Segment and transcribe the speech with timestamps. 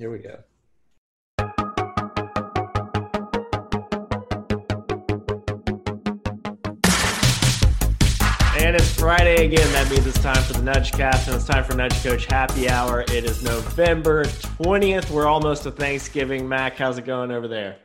[0.00, 0.38] Here we go.
[8.56, 9.70] And it's Friday again.
[9.72, 12.70] That means it's time for the Nudge Cast and it's time for Nudge Coach Happy
[12.70, 13.02] Hour.
[13.02, 15.10] It is November 20th.
[15.10, 16.48] We're almost to Thanksgiving.
[16.48, 17.76] Mac, how's it going over there?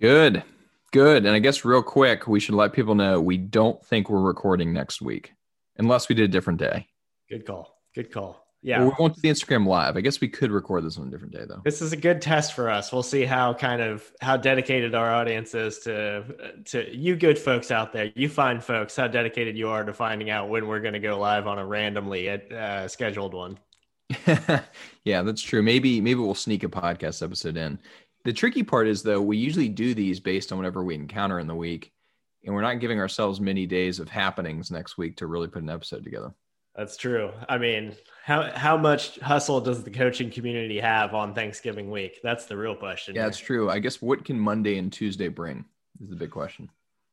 [0.00, 0.44] Good.
[0.92, 1.26] Good.
[1.26, 4.72] And I guess real quick, we should let people know we don't think we're recording
[4.72, 5.32] next week
[5.76, 6.86] unless we did a different day.
[7.28, 7.80] Good call.
[7.96, 8.43] Good call.
[8.64, 8.78] Yeah.
[8.78, 9.98] Well, we're going to the Instagram live.
[9.98, 11.60] I guess we could record this on a different day though.
[11.64, 12.94] This is a good test for us.
[12.94, 17.70] We'll see how kind of how dedicated our audience is to to you good folks
[17.70, 18.10] out there.
[18.14, 21.18] You find folks how dedicated you are to finding out when we're going to go
[21.18, 23.58] live on a randomly uh, scheduled one.
[25.04, 25.62] yeah, that's true.
[25.62, 27.78] Maybe maybe we'll sneak a podcast episode in.
[28.24, 31.46] The tricky part is though we usually do these based on whatever we encounter in
[31.46, 31.92] the week,
[32.46, 35.68] and we're not giving ourselves many days of happenings next week to really put an
[35.68, 36.32] episode together.
[36.76, 37.30] That's true.
[37.48, 42.20] I mean, how how much hustle does the coaching community have on Thanksgiving week?
[42.22, 43.14] That's the real question.
[43.14, 43.70] Yeah, that's true.
[43.70, 45.64] I guess what can Monday and Tuesday bring
[46.02, 46.68] is the big question.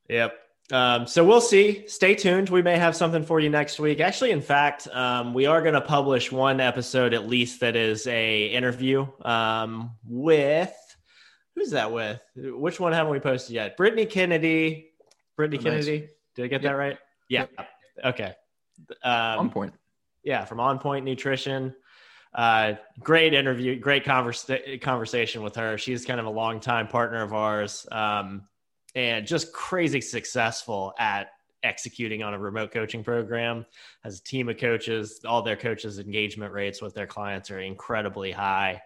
[0.09, 0.33] Yep.
[0.71, 1.85] Um, so we'll see.
[1.87, 2.49] Stay tuned.
[2.49, 3.99] We may have something for you next week.
[3.99, 8.07] Actually, in fact, um, we are going to publish one episode at least that is
[8.07, 10.73] a interview um, with
[11.55, 12.19] who's that with?
[12.35, 13.77] Which one haven't we posted yet?
[13.77, 14.91] Brittany Kennedy.
[15.35, 15.99] Brittany oh, Kennedy.
[16.01, 16.09] Nice.
[16.35, 16.71] Did I get yep.
[16.71, 16.97] that right?
[17.29, 17.45] Yeah.
[17.57, 17.67] Yep.
[18.05, 18.33] Okay.
[19.03, 19.73] Um, on point.
[20.23, 21.75] Yeah, from On Point Nutrition.
[22.33, 25.77] Uh, great interview, great conversa- conversation with her.
[25.77, 28.43] She's kind of a longtime partner of ours, um,
[28.95, 31.31] and just crazy successful at
[31.63, 33.65] executing on a remote coaching program.
[34.03, 35.21] Has a team of coaches.
[35.25, 38.81] All their coaches' engagement rates with their clients are incredibly high.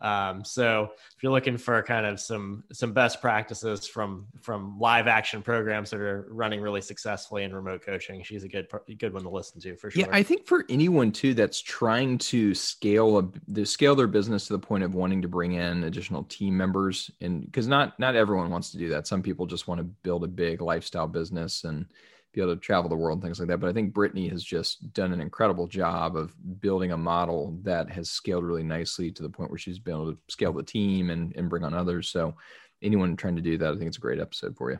[0.00, 5.06] Um, so if you're looking for kind of some some best practices from from live
[5.06, 8.66] action programs that are running really successfully in remote coaching, she's a good
[8.98, 10.00] good one to listen to for sure.
[10.00, 14.46] Yeah, I think for anyone too that's trying to scale a to scale their business
[14.46, 18.16] to the point of wanting to bring in additional team members, and because not not
[18.16, 19.06] everyone wants to do that.
[19.06, 21.86] Some people just want to build a big lifestyle business and
[22.32, 23.58] be able to travel the world and things like that.
[23.58, 27.90] But I think Brittany has just done an incredible job of building a model that
[27.90, 31.10] has scaled really nicely to the point where she's been able to scale the team
[31.10, 32.08] and, and bring on others.
[32.08, 32.36] So
[32.82, 34.78] anyone trying to do that, I think it's a great episode for you.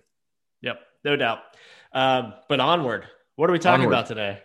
[0.63, 1.39] Yep, no doubt.
[1.93, 3.07] Um, but onward,
[3.37, 3.95] what are we talking onward.
[3.95, 4.43] about today?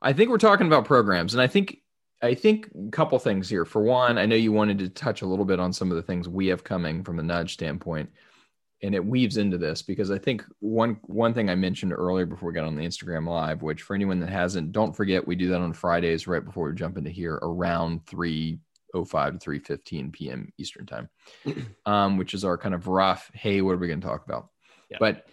[0.00, 1.78] I think we're talking about programs, and I think
[2.22, 3.64] I think a couple things here.
[3.64, 6.02] For one, I know you wanted to touch a little bit on some of the
[6.02, 8.10] things we have coming from a nudge standpoint
[8.82, 12.48] and it weaves into this because I think one one thing I mentioned earlier before
[12.48, 15.48] we got on the Instagram live, which for anyone that hasn't, don't forget we do
[15.48, 18.58] that on Fridays right before we jump into here around three
[18.94, 20.52] oh five to three fifteen p.m.
[20.58, 21.08] Eastern time,
[21.86, 23.30] um, which is our kind of rough.
[23.34, 24.50] Hey, what are we going to talk about?
[24.90, 24.98] Yeah.
[25.00, 25.26] But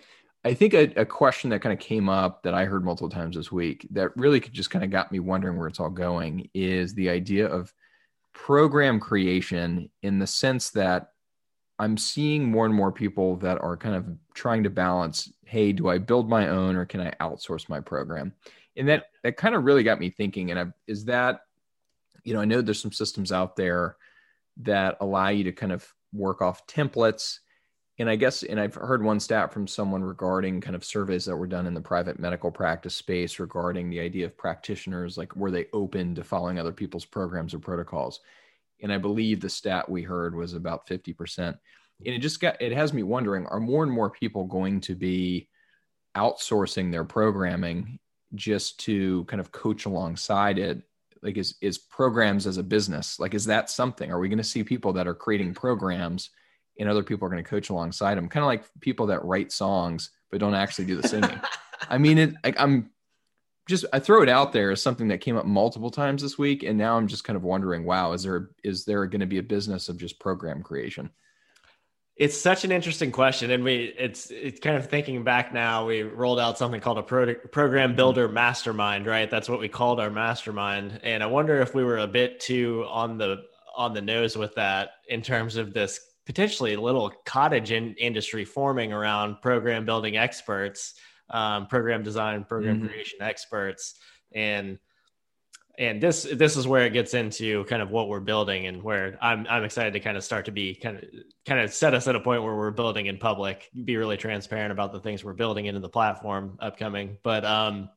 [0.45, 3.35] I think a, a question that kind of came up that I heard multiple times
[3.35, 6.93] this week that really just kind of got me wondering where it's all going is
[6.93, 7.73] the idea of
[8.33, 11.12] program creation in the sense that
[11.83, 15.89] I'm seeing more and more people that are kind of trying to balance, hey, do
[15.89, 18.33] I build my own or can I outsource my program?
[18.77, 20.49] And that that kind of really got me thinking.
[20.49, 21.41] And I, is that,
[22.23, 23.97] you know, I know there's some systems out there
[24.61, 27.39] that allow you to kind of work off templates.
[27.99, 31.35] And I guess, and I've heard one stat from someone regarding kind of surveys that
[31.35, 35.51] were done in the private medical practice space regarding the idea of practitioners, like were
[35.51, 38.22] they open to following other people's programs or protocols?
[38.83, 41.39] And I believe the stat we heard was about 50%.
[41.47, 41.57] And
[42.13, 45.49] it just got it has me wondering are more and more people going to be
[46.16, 47.97] outsourcing their programming
[48.35, 50.81] just to kind of coach alongside it?
[51.22, 54.11] Like is is programs as a business like is that something?
[54.11, 56.29] Are we going to see people that are creating programs
[56.77, 59.51] and other people are going to coach alongside them kind of like people that write
[59.53, 61.39] songs but don't actually do the singing.
[61.89, 62.89] I mean it like i'm
[63.68, 66.63] just I throw it out there as something that came up multiple times this week,
[66.63, 69.38] and now I'm just kind of wondering, wow, is there is there going to be
[69.38, 71.09] a business of just program creation?
[72.16, 75.85] It's such an interesting question, and we it's it's kind of thinking back now.
[75.88, 77.96] We rolled out something called a pro, program mm-hmm.
[77.96, 79.29] builder mastermind, right?
[79.29, 82.85] That's what we called our mastermind, and I wonder if we were a bit too
[82.90, 83.44] on the
[83.75, 88.93] on the nose with that in terms of this potentially little cottage in industry forming
[88.93, 90.93] around program building experts
[91.34, 92.88] um, program design, program mm-hmm.
[92.88, 93.96] creation experts,
[94.32, 94.80] and
[95.78, 99.18] and this this is where it gets into kind of what we're building and where
[99.22, 101.03] I'm I'm excited to kind of start to be kind of
[101.46, 104.72] kind of set us at a point where we're building in public, be really transparent
[104.72, 107.18] about the things we're building into the platform upcoming.
[107.24, 107.90] But um,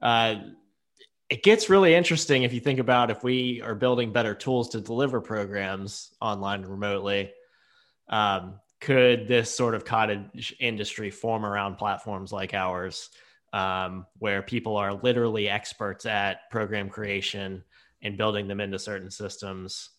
[0.00, 0.36] uh,
[1.28, 4.80] it gets really interesting if you think about if we are building better tools to
[4.80, 7.32] deliver programs online and remotely.
[8.08, 13.10] Um, could this sort of cottage industry form around platforms like ours
[13.52, 17.64] um, where people are literally experts at program creation
[18.02, 19.90] and building them into certain systems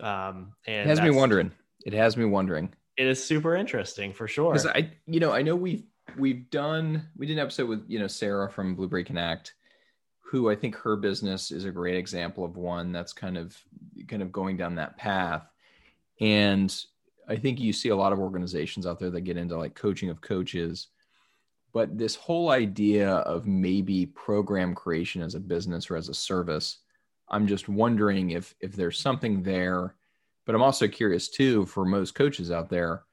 [0.00, 1.52] Um, and it has me wondering.
[1.86, 2.72] It has me wondering.
[2.96, 4.52] It is super interesting for sure.
[4.52, 5.84] Because I, you know, I know we've
[6.18, 9.54] we've done we did an episode with you know Sarah from Blueberry Connect,
[10.20, 13.56] who I think her business is a great example of one that's kind of
[14.08, 15.46] kind of going down that path.
[16.20, 16.74] And
[17.28, 20.10] I think you see a lot of organizations out there that get into like coaching
[20.10, 20.88] of coaches.
[21.72, 26.78] But this whole idea of maybe program creation as a business or as a service,
[27.28, 29.94] I'm just wondering if if there's something there.
[30.46, 33.04] But I'm also curious too for most coaches out there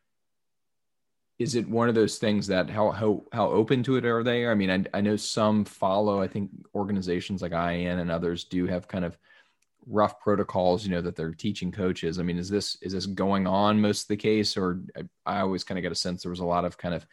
[1.42, 4.46] is it one of those things that how how how open to it are they?
[4.46, 6.22] I mean, I, I know some follow.
[6.22, 9.18] I think organizations like IAN and others do have kind of
[9.88, 12.20] rough protocols, you know, that they're teaching coaches.
[12.20, 15.40] I mean, is this is this going on most of the case, or I, I
[15.42, 17.06] always kind of get a sense there was a lot of kind of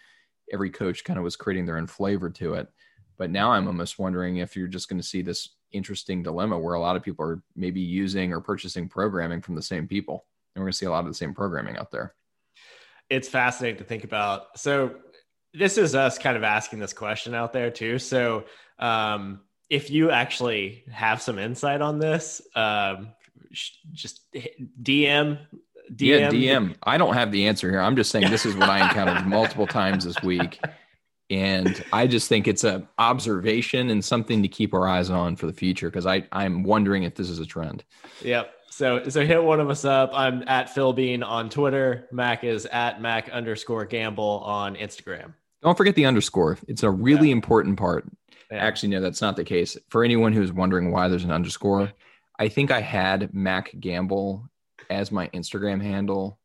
[0.52, 2.68] every coach kind of was creating their own flavor to it.
[3.16, 6.74] But now I'm almost wondering if you're just going to see this interesting dilemma where
[6.74, 10.24] a lot of people are maybe using or purchasing programming from the same people,
[10.54, 12.14] and we're going to see a lot of the same programming out there
[13.10, 14.58] it's fascinating to think about.
[14.58, 14.96] So
[15.54, 17.98] this is us kind of asking this question out there too.
[17.98, 18.44] So
[18.78, 23.10] um, if you actually have some insight on this, um,
[23.92, 25.38] just DM.
[25.92, 25.98] DM.
[25.98, 26.74] Yeah, DM.
[26.82, 27.80] I don't have the answer here.
[27.80, 30.60] I'm just saying this is what I encountered multiple times this week.
[31.30, 35.46] And I just think it's an observation and something to keep our eyes on for
[35.46, 37.84] the future because I I'm wondering if this is a trend.
[38.22, 38.50] Yep.
[38.70, 40.10] So so hit one of us up.
[40.14, 42.08] I'm at Phil Bean on Twitter.
[42.12, 45.34] Mac is at Mac underscore Gamble on Instagram.
[45.62, 46.58] Don't forget the underscore.
[46.68, 47.32] It's a really yeah.
[47.32, 48.04] important part.
[48.50, 48.58] Yeah.
[48.58, 49.76] Actually, no, that's not the case.
[49.88, 51.92] For anyone who's wondering why there's an underscore,
[52.38, 54.48] I think I had Mac Gamble
[54.88, 56.38] as my Instagram handle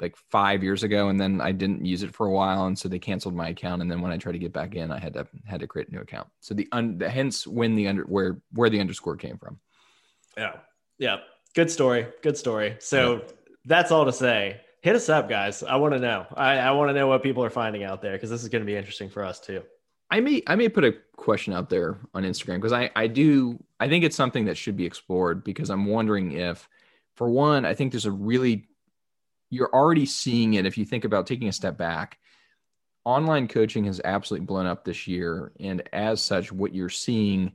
[0.00, 2.88] like five years ago, and then I didn't use it for a while, and so
[2.88, 3.80] they canceled my account.
[3.80, 5.88] And then when I tried to get back in, I had to had to create
[5.88, 6.28] a new account.
[6.40, 9.60] So the, un, the hence when the under where where the underscore came from.
[10.36, 10.56] Yeah.
[10.98, 11.18] Yeah.
[11.54, 12.08] Good story.
[12.22, 12.76] Good story.
[12.80, 13.20] So yeah.
[13.66, 14.60] that's all to say.
[14.84, 15.62] Hit us up, guys.
[15.62, 16.26] I want to know.
[16.36, 18.60] I, I want to know what people are finding out there because this is going
[18.60, 19.62] to be interesting for us too.
[20.10, 23.64] I may I may put a question out there on Instagram because I I do
[23.80, 26.68] I think it's something that should be explored because I'm wondering if
[27.14, 28.66] for one I think there's a really
[29.48, 32.18] you're already seeing it if you think about taking a step back
[33.06, 37.52] online coaching has absolutely blown up this year and as such what you're seeing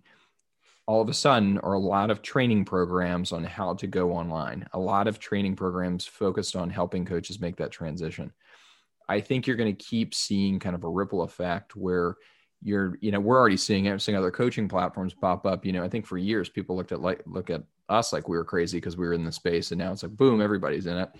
[0.89, 4.67] all of a sudden are a lot of training programs on how to go online,
[4.73, 8.33] a lot of training programs focused on helping coaches make that transition.
[9.07, 12.15] I think you're going to keep seeing kind of a ripple effect where
[12.63, 15.63] you're, you know, we're already seeing it, seeing other coaching platforms pop up.
[15.63, 18.35] You know, I think for years people looked at like look at us like we
[18.35, 20.97] were crazy because we were in the space, and now it's like boom, everybody's in
[20.97, 21.11] it.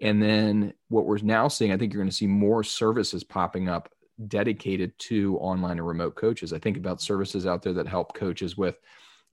[0.00, 3.68] And then what we're now seeing, I think you're going to see more services popping
[3.68, 3.90] up
[4.28, 6.54] dedicated to online and remote coaches.
[6.54, 8.78] I think about services out there that help coaches with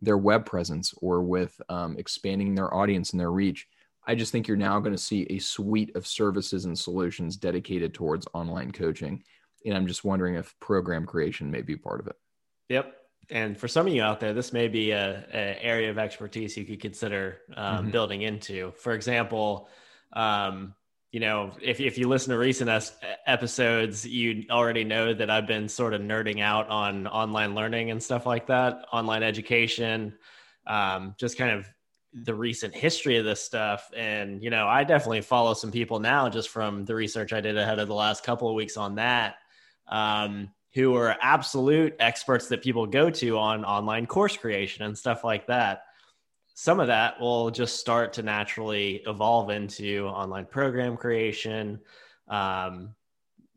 [0.01, 3.67] their web presence or with um, expanding their audience and their reach.
[4.05, 7.94] I just think you're now going to see a suite of services and solutions dedicated
[7.94, 9.23] towards online coaching.
[9.65, 12.15] And I'm just wondering if program creation may be part of it.
[12.69, 12.94] Yep.
[13.29, 16.55] And for some of you out there, this may be a, a area of expertise
[16.55, 17.91] you could consider um, mm-hmm.
[17.91, 18.71] building into.
[18.77, 19.67] For example,
[20.13, 20.73] um,
[21.12, 22.92] you know, if, if you listen to recent
[23.25, 28.04] episodes, you already know that I've been sort of nerding out on online learning and
[28.04, 30.18] stuff like that, online education,
[30.65, 31.68] um, just kind of
[32.13, 33.89] the recent history of this stuff.
[33.95, 37.58] And, you know, I definitely follow some people now just from the research I did
[37.58, 39.36] ahead of the last couple of weeks on that,
[39.88, 45.24] um, who are absolute experts that people go to on online course creation and stuff
[45.24, 45.84] like that
[46.59, 51.79] some of that will just start to naturally evolve into online program creation.
[52.27, 52.95] Um,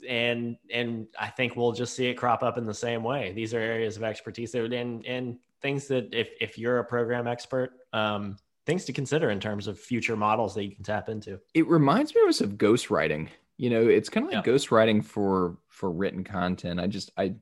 [0.07, 3.33] and and i think we'll just see it crop up in the same way.
[3.33, 7.26] These are areas of expertise that and and things that if if you're a program
[7.26, 11.40] expert um, things to consider in terms of future models that you can tap into.
[11.54, 13.28] It reminds me of ghostwriting.
[13.57, 14.52] You know it's kind of like yeah.
[14.52, 16.78] ghostwriting for for written content.
[16.78, 17.35] I just i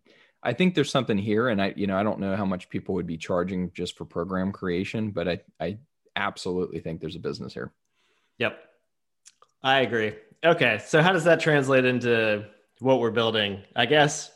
[0.42, 2.95] I think there's something here, and I, you know, I don't know how much people
[2.95, 5.78] would be charging just for program creation, but I, I
[6.14, 7.73] absolutely think there's a business here.
[8.38, 8.59] Yep,
[9.62, 10.14] I agree.
[10.45, 12.47] Okay, so how does that translate into
[12.78, 13.62] what we're building?
[13.75, 14.30] I guess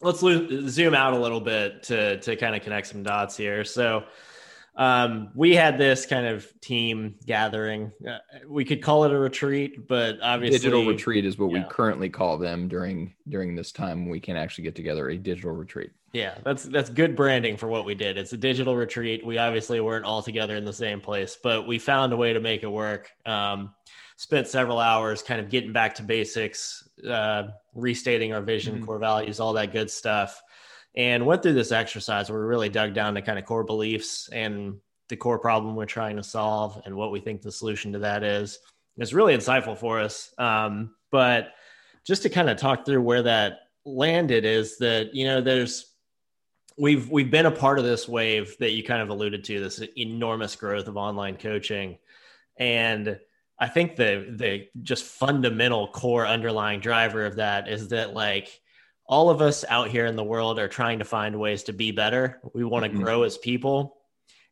[0.00, 3.64] let's lo- zoom out a little bit to to kind of connect some dots here.
[3.64, 4.04] So
[4.74, 7.92] um, we had this kind of team gathering.
[8.06, 11.58] Uh, we could call it a retreat, but obviously, digital retreat is what yeah.
[11.58, 14.08] we currently call them during during this time.
[14.08, 15.90] We can actually get together a digital retreat.
[16.14, 18.16] Yeah, that's that's good branding for what we did.
[18.16, 19.24] It's a digital retreat.
[19.26, 22.40] We obviously weren't all together in the same place, but we found a way to
[22.40, 23.10] make it work.
[23.26, 23.74] Um,
[24.16, 28.84] spent several hours kind of getting back to basics, uh, restating our vision, mm-hmm.
[28.84, 30.40] core values, all that good stuff
[30.94, 34.28] and went through this exercise where we really dug down to kind of core beliefs
[34.30, 34.76] and
[35.08, 38.22] the core problem we're trying to solve and what we think the solution to that
[38.22, 38.58] is.
[38.98, 40.34] It's really insightful for us.
[40.38, 41.54] Um, but
[42.04, 45.92] just to kind of talk through where that landed is that you know there's
[46.78, 49.82] we've we've been a part of this wave that you kind of alluded to this
[49.96, 51.98] enormous growth of online coaching
[52.58, 53.18] and
[53.58, 58.61] i think the the just fundamental core underlying driver of that is that like
[59.12, 61.90] all of us out here in the world are trying to find ways to be
[61.90, 63.02] better we want to mm-hmm.
[63.02, 63.98] grow as people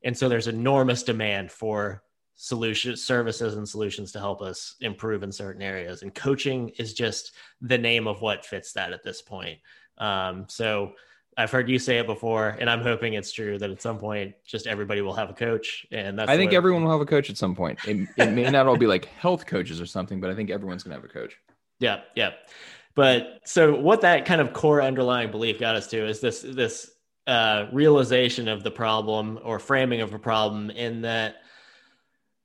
[0.05, 2.03] and so there's enormous demand for
[2.35, 7.33] solutions services and solutions to help us improve in certain areas and coaching is just
[7.63, 9.59] the name of what fits that at this point
[9.97, 10.93] um, so
[11.39, 14.35] I've heard you say it before, and I'm hoping it's true that at some point,
[14.45, 16.29] just everybody will have a coach, and that's.
[16.29, 17.79] I think everyone will have a coach at some point.
[17.87, 20.83] It, it may not all be like health coaches or something, but I think everyone's
[20.83, 21.39] gonna have a coach.
[21.79, 22.33] Yeah, yeah.
[22.95, 26.91] But so, what that kind of core underlying belief got us to is this this
[27.27, 31.37] uh, realization of the problem or framing of a problem, in that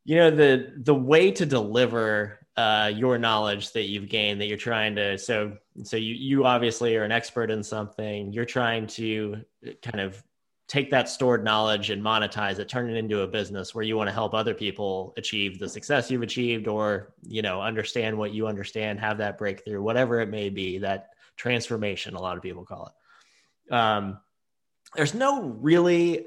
[0.04, 4.58] you know the the way to deliver uh, your knowledge that you've gained that you're
[4.58, 8.32] trying to so so you you obviously are an expert in something.
[8.32, 9.42] You're trying to
[9.82, 10.24] kind of
[10.68, 14.08] take that stored knowledge and monetize it turn it into a business where you want
[14.08, 18.48] to help other people achieve the success you've achieved or you know understand what you
[18.48, 22.88] understand have that breakthrough whatever it may be that transformation a lot of people call
[22.88, 24.20] it um,
[24.96, 26.26] there's no really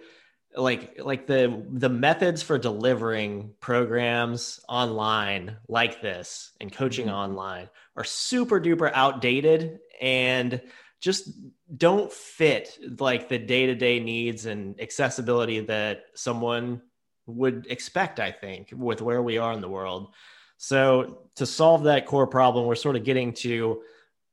[0.56, 7.14] like like the the methods for delivering programs online like this and coaching mm-hmm.
[7.14, 10.60] online are super duper outdated and
[11.00, 11.30] just
[11.76, 16.82] don't fit like the day-to-day needs and accessibility that someone
[17.26, 20.14] would expect i think with where we are in the world
[20.56, 23.80] so to solve that core problem we're sort of getting to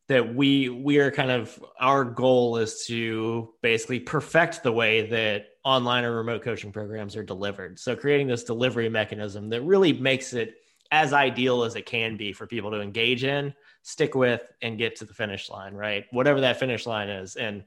[0.07, 5.47] that we we are kind of our goal is to basically perfect the way that
[5.63, 7.79] online or remote coaching programs are delivered.
[7.79, 10.55] So creating this delivery mechanism that really makes it
[10.91, 13.53] as ideal as it can be for people to engage in,
[13.85, 16.05] stick with, and get to the finish line, right?
[16.09, 17.35] Whatever that finish line is.
[17.35, 17.63] And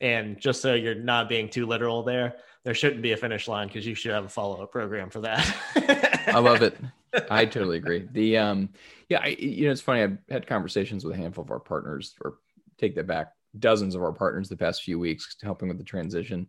[0.00, 3.66] and just so you're not being too literal there, there shouldn't be a finish line
[3.66, 6.24] because you should have a follow-up program for that.
[6.28, 6.76] I love it.
[7.30, 8.08] I totally agree.
[8.12, 8.68] The um
[9.08, 10.02] yeah, I, you know, it's funny.
[10.02, 12.34] I've had conversations with a handful of our partners, or
[12.78, 16.46] take that back, dozens of our partners the past few weeks, helping with the transition.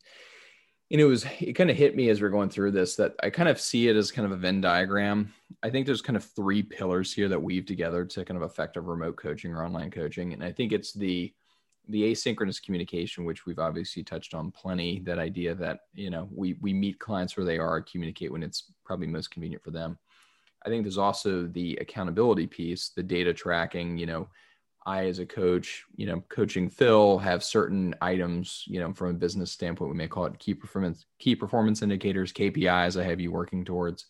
[0.93, 3.15] And it was, it kind of hit me as we are going through this that
[3.23, 5.33] I kind of see it as kind of a Venn diagram.
[5.63, 8.87] I think there's kind of three pillars here that weave together to kind of effective
[8.87, 10.33] remote coaching or online coaching.
[10.33, 11.33] And I think it's the
[11.89, 14.99] the asynchronous communication, which we've obviously touched on plenty.
[14.99, 18.71] That idea that you know we we meet clients where they are, communicate when it's
[18.85, 19.97] probably most convenient for them.
[20.63, 23.97] I think there's also the accountability piece, the data tracking.
[23.97, 24.27] You know,
[24.85, 29.13] I as a coach, you know, coaching Phil have certain items, you know, from a
[29.13, 32.99] business standpoint, we may call it key performance key performance indicators, KPIs.
[32.99, 34.05] I have you working towards.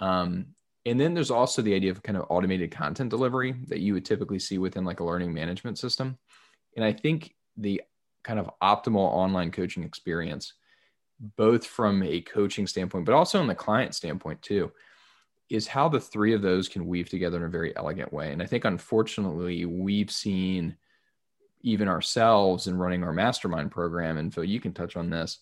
[0.00, 0.46] Um,
[0.86, 4.04] and then there's also the idea of kind of automated content delivery that you would
[4.04, 6.18] typically see within like a learning management system.
[6.74, 7.82] And I think the
[8.24, 10.54] kind of optimal online coaching experience,
[11.36, 14.72] both from a coaching standpoint, but also on the client standpoint too,
[15.50, 18.32] is how the three of those can weave together in a very elegant way.
[18.32, 20.76] And I think, unfortunately, we've seen
[21.62, 24.16] even ourselves in running our mastermind program.
[24.16, 25.38] And Phil, you can touch on this.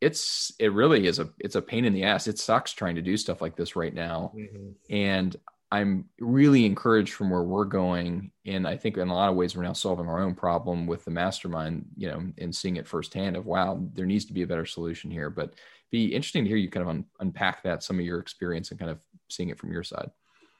[0.00, 2.26] It's it really is a it's a pain in the ass.
[2.26, 4.32] It sucks trying to do stuff like this right now.
[4.34, 4.70] Mm-hmm.
[4.90, 5.36] And
[5.70, 8.30] I'm really encouraged from where we're going.
[8.46, 11.04] And I think in a lot of ways, we're now solving our own problem with
[11.04, 14.46] the mastermind, you know, and seeing it firsthand of, wow, there needs to be a
[14.46, 15.30] better solution here.
[15.30, 15.54] But
[15.94, 18.80] be interesting to hear you kind of un- unpack that, some of your experience and
[18.80, 18.98] kind of
[19.28, 20.10] seeing it from your side.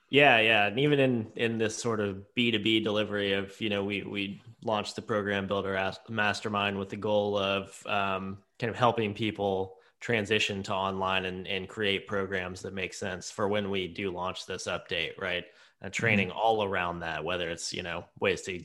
[0.09, 3.69] Yeah, yeah, and even in in this sort of B two B delivery of you
[3.69, 8.77] know we we launched the program builder mastermind with the goal of um, kind of
[8.77, 13.89] helping people transition to online and, and create programs that make sense for when we
[13.89, 15.47] do launch this update, right?
[15.81, 16.39] And training mm-hmm.
[16.39, 18.63] all around that, whether it's you know ways to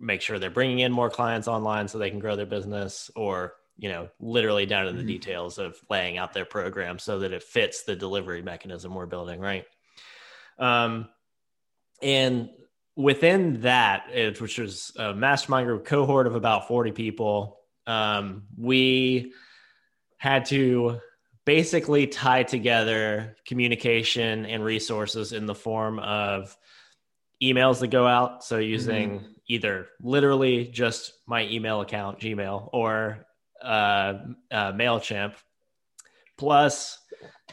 [0.00, 3.54] make sure they're bringing in more clients online so they can grow their business or
[3.78, 5.06] you know, literally down to the mm-hmm.
[5.06, 9.40] details of laying out their program so that it fits the delivery mechanism we're building,
[9.40, 9.64] right?
[10.58, 11.08] Um,
[12.02, 12.50] and
[12.96, 19.32] within that, it, which was a mastermind group cohort of about 40 people, um, we
[20.18, 20.98] had to
[21.44, 26.56] basically tie together communication and resources in the form of
[27.40, 28.42] emails that go out.
[28.44, 29.26] So using mm-hmm.
[29.46, 33.27] either literally just my email account, Gmail, or
[33.62, 34.14] uh,
[34.50, 35.34] uh, MailChimp,
[36.36, 36.98] plus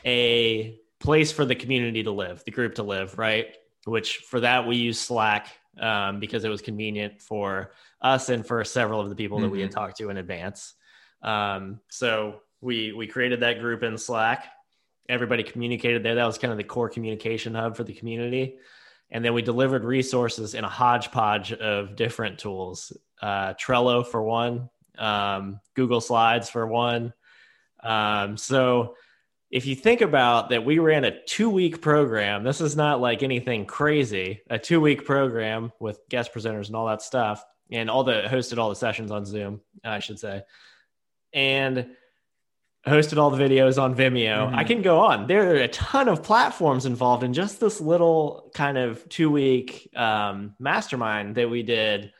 [0.06, 3.56] a place for the community to live, the group to live, right?
[3.86, 5.48] Which for that we use Slack
[5.80, 9.46] um, because it was convenient for us and for several of the people mm-hmm.
[9.46, 9.80] that we had mm-hmm.
[9.80, 10.74] talked to in advance.
[11.22, 14.46] Um, so we we created that group in Slack.
[15.08, 16.16] Everybody communicated there.
[16.16, 18.58] That was kind of the core communication hub for the community.
[19.12, 22.92] And then we delivered resources in a hodgepodge of different tools.
[23.22, 27.14] Uh, Trello for one, um, Google Slides for one.
[27.84, 28.96] Um, so
[29.52, 32.44] if you think about that, we ran a two week program.
[32.44, 36.88] This is not like anything crazy, a two week program with guest presenters and all
[36.88, 40.44] that stuff, and all the hosted all the sessions on Zoom, I should say.
[41.32, 41.96] And
[42.88, 44.48] hosted all the videos on Vimeo.
[44.48, 44.56] Mm-hmm.
[44.56, 45.28] I can go on.
[45.28, 49.90] There are a ton of platforms involved in just this little kind of two week
[49.96, 52.12] um, mastermind that we did.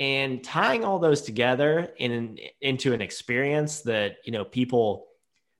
[0.00, 5.08] And tying all those together in into an experience that you know people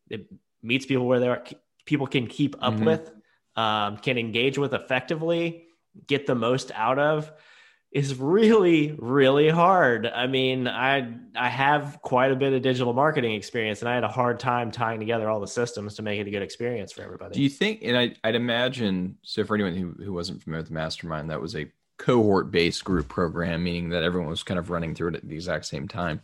[0.08, 0.26] it
[0.62, 1.44] meets people where they are
[1.84, 2.86] people can keep up mm-hmm.
[2.86, 3.12] with,
[3.56, 5.66] um, can engage with effectively,
[6.06, 7.30] get the most out of
[7.92, 10.06] is really really hard.
[10.06, 14.04] I mean, I I have quite a bit of digital marketing experience and I had
[14.04, 17.02] a hard time tying together all the systems to make it a good experience for
[17.02, 17.34] everybody.
[17.34, 20.70] Do you think and I i'd imagine so for anyone who who wasn't familiar with
[20.70, 21.66] Mastermind that was a
[22.00, 25.34] cohort based group program meaning that everyone was kind of running through it at the
[25.34, 26.22] exact same time.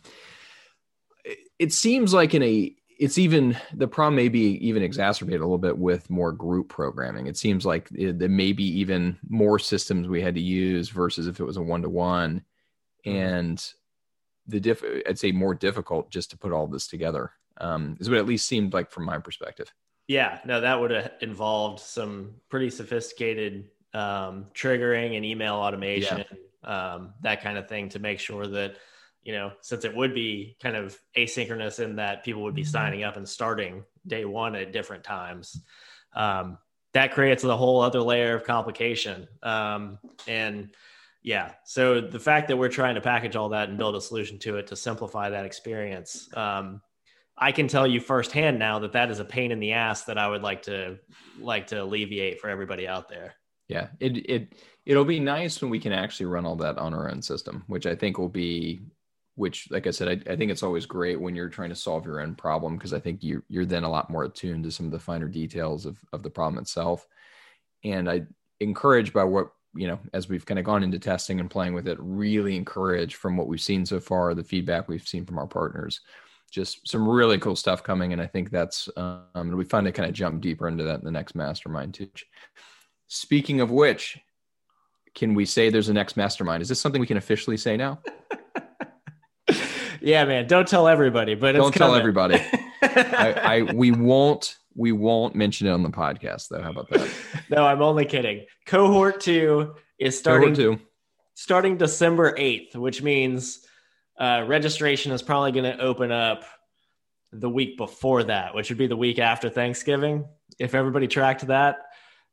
[1.59, 5.59] It seems like in a it's even the problem may be even exacerbated a little
[5.59, 7.27] bit with more group programming.
[7.27, 11.27] It seems like it, there may be even more systems we had to use versus
[11.27, 12.43] if it was a one to one,
[13.05, 13.63] and
[14.47, 17.31] the diff I'd say more difficult just to put all this together.
[17.59, 19.71] Um, is what at least seemed like from my perspective.
[20.07, 26.23] Yeah, no, that would have involved some pretty sophisticated um, triggering and email automation,
[26.63, 26.93] yeah.
[26.93, 28.77] um, that kind of thing to make sure that
[29.27, 32.69] you know, since it would be kind of asynchronous in that people would be mm-hmm.
[32.69, 35.61] signing up and starting day one at different times.
[36.15, 36.57] Um,
[36.93, 39.27] that creates a whole other layer of complication.
[39.43, 40.69] Um, and
[41.23, 44.39] yeah, so the fact that we're trying to package all that and build a solution
[44.39, 46.81] to it to simplify that experience, um,
[47.37, 50.17] I can tell you firsthand now that that is a pain in the ass that
[50.17, 50.99] I would like to
[51.37, 53.35] like to alleviate for everybody out there.
[53.67, 54.53] Yeah, it it
[54.85, 57.85] it'll be nice when we can actually run all that on our own system, which
[57.85, 58.81] I think will be
[59.37, 62.05] which like i said I, I, think it's always great when you're trying to solve
[62.05, 64.87] your own problem because i think you, you're then a lot more attuned to some
[64.87, 67.07] of the finer details of, of the problem itself.
[67.83, 68.23] And i
[68.59, 71.87] encourage by what you know as we've kind of gone into testing and playing with
[71.87, 75.47] it really encourage from what we've seen so far the feedback we've seen from our
[75.47, 76.01] partners
[76.49, 78.13] just some really cool stuff coming.
[78.13, 81.05] And i think that's um we find to kind of jump deeper into that in
[81.05, 82.09] the next mastermind too
[83.07, 84.17] speaking of which
[85.15, 87.99] can we say there's a next mastermind is this something we can officially say now
[90.01, 90.47] yeah, man.
[90.47, 92.35] Don't tell everybody, but don't tell everybody.
[92.81, 96.61] I, I we won't we won't mention it on the podcast though.
[96.61, 97.09] How about that?
[97.49, 98.45] no, I'm only kidding.
[98.65, 100.79] Cohort two is starting two.
[101.33, 103.65] starting December 8th, which means
[104.19, 106.43] uh, registration is probably going to open up
[107.31, 110.25] the week before that, which would be the week after Thanksgiving.
[110.59, 111.77] If everybody tracked that,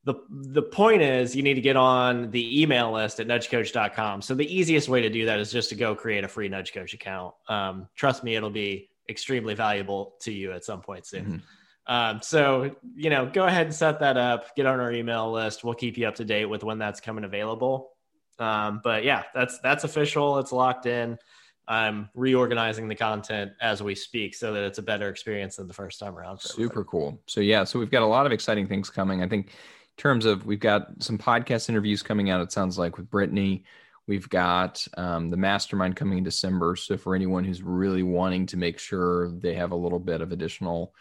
[0.04, 4.34] the the point is you need to get on the email list at nudgecoach.com so
[4.34, 6.92] the easiest way to do that is just to go create a free nudge coach
[6.94, 7.34] account.
[7.48, 11.24] Um, trust me it'll be extremely valuable to you at some point soon.
[11.24, 11.92] Mm-hmm.
[11.92, 15.64] um, so you know go ahead and set that up get on our email list.
[15.64, 17.90] We'll keep you up to date with when that's coming available.
[18.38, 20.38] Um, but yeah that's that's official.
[20.38, 21.18] It's locked in.
[21.66, 25.72] I'm reorganizing the content as we speak so that it's a better experience than the
[25.72, 27.22] first time around super cool.
[27.26, 29.22] So yeah so we've got a lot of exciting things coming.
[29.22, 29.52] I think
[29.96, 33.64] terms of we've got some podcast interviews coming out, it sounds like with Brittany.
[34.07, 36.76] We've got um, the mastermind coming in December.
[36.76, 40.30] So for anyone who's really wanting to make sure they have a little bit of
[40.30, 40.94] additional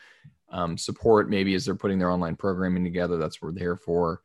[0.50, 4.22] um, support, maybe as they're putting their online programming together, that's what we're there for.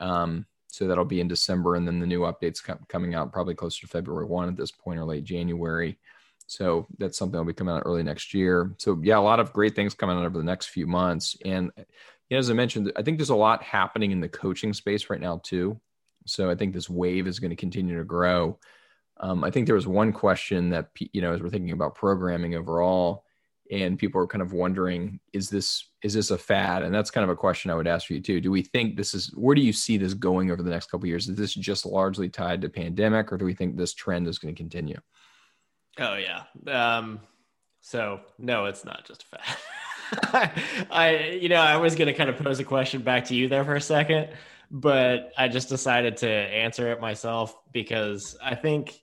[0.00, 3.54] Um, so that'll be in December, and then the new updates com- coming out probably
[3.54, 5.98] closer to February one at this point or late January.
[6.48, 8.74] So that's something that'll be coming out early next year.
[8.78, 11.70] So yeah, a lot of great things coming out over the next few months, and
[12.30, 15.40] as I mentioned, I think there's a lot happening in the coaching space right now
[15.44, 15.80] too.
[16.26, 18.58] So I think this wave is going to continue to grow.
[19.18, 22.54] Um, I think there was one question that you know as we're thinking about programming
[22.54, 23.24] overall,
[23.70, 26.82] and people are kind of wondering, is this is this a fad?
[26.82, 28.40] And that's kind of a question I would ask for you too.
[28.40, 31.06] Do we think this is where do you see this going over the next couple
[31.06, 31.28] years?
[31.28, 34.54] Is this just largely tied to pandemic, or do we think this trend is going
[34.54, 35.00] to continue?
[35.98, 36.42] Oh yeah.
[36.66, 37.20] Um,
[37.80, 39.56] so no, it's not just a fad.
[40.90, 43.48] I, you know, I was going to kind of pose a question back to you
[43.48, 44.28] there for a second,
[44.70, 49.00] but I just decided to answer it myself because I think,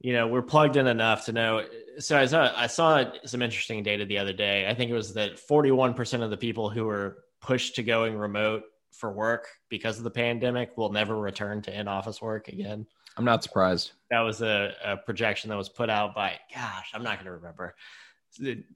[0.00, 1.64] you know, we're plugged in enough to know.
[1.98, 4.68] So I saw, I saw some interesting data the other day.
[4.68, 8.64] I think it was that 41% of the people who were pushed to going remote
[8.92, 12.86] for work because of the pandemic will never return to in office work again.
[13.16, 13.92] I'm not surprised.
[14.10, 17.32] That was a, a projection that was put out by, gosh, I'm not going to
[17.32, 17.74] remember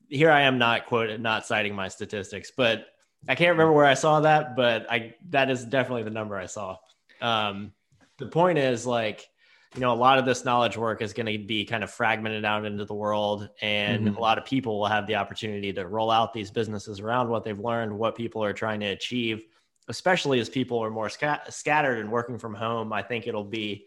[0.08, 2.86] here I am not quoted, not citing my statistics, but
[3.28, 6.46] I can't remember where I saw that, but I that is definitely the number I
[6.46, 6.76] saw.
[7.20, 7.72] Um,
[8.18, 9.28] the point is like
[9.74, 12.44] you know a lot of this knowledge work is going to be kind of fragmented
[12.44, 14.16] out into the world and mm-hmm.
[14.16, 17.44] a lot of people will have the opportunity to roll out these businesses around what
[17.44, 19.44] they've learned what people are trying to achieve
[19.88, 23.86] especially as people are more scat- scattered and working from home i think it'll be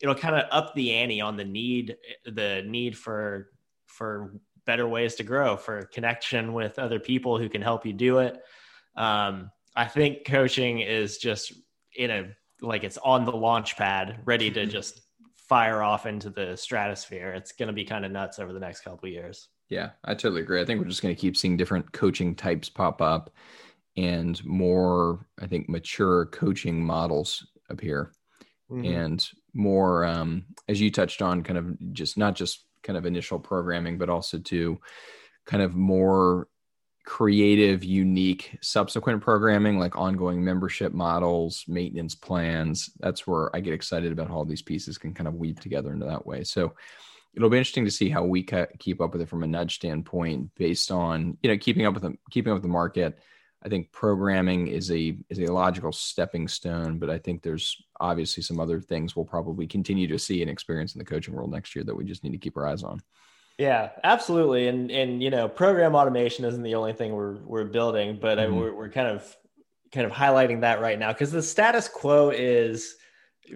[0.00, 3.50] it'll kind of up the ante on the need the need for
[3.86, 4.32] for
[4.66, 8.42] better ways to grow for connection with other people who can help you do it
[8.96, 11.52] um, i think coaching is just
[11.96, 12.28] in a
[12.62, 15.00] like it's on the launch pad ready to just
[15.50, 17.32] fire off into the stratosphere.
[17.32, 19.48] It's going to be kind of nuts over the next couple years.
[19.68, 20.60] Yeah, I totally agree.
[20.60, 23.30] I think we're just going to keep seeing different coaching types pop up
[23.96, 28.12] and more, I think, mature coaching models appear
[28.70, 28.84] mm-hmm.
[28.84, 33.38] and more, um, as you touched on, kind of just not just kind of initial
[33.38, 34.78] programming, but also to
[35.46, 36.48] kind of more
[37.04, 42.90] creative, unique subsequent programming like ongoing membership models, maintenance plans.
[43.00, 45.92] That's where I get excited about how all these pieces can kind of weave together
[45.92, 46.44] into that way.
[46.44, 46.74] So
[47.34, 48.46] it'll be interesting to see how we
[48.78, 52.02] keep up with it from a nudge standpoint based on, you know, keeping up with
[52.02, 53.18] the, keeping up with the market.
[53.62, 58.42] I think programming is a is a logical stepping stone, but I think there's obviously
[58.42, 61.74] some other things we'll probably continue to see and experience in the coaching world next
[61.74, 63.02] year that we just need to keep our eyes on.
[63.58, 64.68] Yeah, absolutely.
[64.68, 68.54] And and you know, program automation isn't the only thing we're we're building, but mm-hmm.
[68.54, 69.36] I, we're we're kind of
[69.92, 72.96] kind of highlighting that right now because the status quo is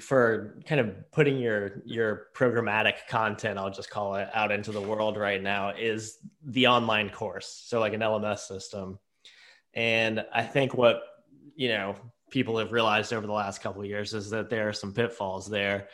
[0.00, 4.80] for kind of putting your your programmatic content i'll just call it out into the
[4.80, 8.98] world right now is the online course so like an lms system
[9.74, 11.02] and i think what
[11.56, 11.94] you know
[12.30, 15.48] people have realized over the last couple of years is that there are some pitfalls
[15.48, 15.88] there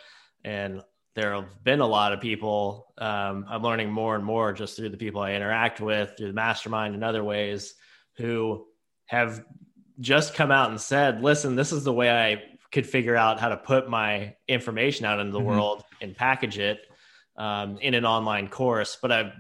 [0.45, 0.83] and
[1.15, 2.95] there have been a lot of people.
[2.99, 6.33] Um, I'm learning more and more just through the people I interact with, through the
[6.33, 7.75] mastermind and other ways,
[8.17, 8.67] who
[9.07, 9.45] have
[9.99, 13.49] just come out and said, listen, this is the way I could figure out how
[13.49, 15.49] to put my information out into the mm-hmm.
[15.49, 16.81] world and package it
[17.37, 18.97] um, in an online course.
[19.03, 19.33] But I've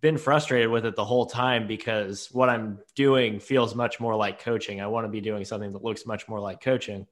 [0.00, 4.40] been frustrated with it the whole time because what I'm doing feels much more like
[4.40, 4.80] coaching.
[4.80, 7.06] I want to be doing something that looks much more like coaching.